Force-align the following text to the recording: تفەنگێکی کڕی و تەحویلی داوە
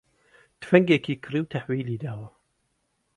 تفەنگێکی 0.61 1.19
کڕی 1.23 1.41
و 1.41 1.49
تەحویلی 1.53 2.01
داوە 2.03 2.29